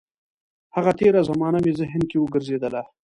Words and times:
هغه 0.75 0.91
تېره 0.99 1.21
زمانه 1.29 1.59
مې 1.63 1.71
ذهن 1.79 2.01
کې 2.09 2.17
وګرځېدله. 2.19 2.81